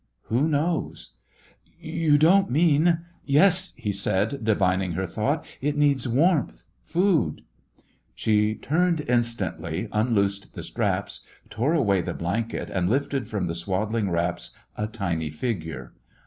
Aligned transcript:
Who 0.33 0.47
knows? 0.47 1.17
"You 1.79 2.17
don't 2.17 2.49
mean—'* 2.49 3.01
"Yes," 3.23 3.73
he 3.77 3.93
said, 3.93 4.43
divining 4.43 4.93
her 4.93 5.05
thought, 5.05 5.45
"it 5.61 5.77
needs 5.77 6.07
warmth, 6.07 6.63
food 6.81 7.43
—"She 8.15 8.55
turned 8.55 9.01
instantly, 9.01 9.87
unloosed 9.91 10.55
the 10.55 10.63
straps, 10.63 11.23
tore 11.51 11.75
away 11.75 12.01
the 12.01 12.15
blanket, 12.15 12.67
and 12.71 12.89
lifted 12.89 13.27
from 13.29 13.45
the 13.45 13.53
swaddling 13.53 14.09
wraps 14.09 14.57
a 14.75 14.87
tiny 14.87 15.29
figure. 15.29 15.93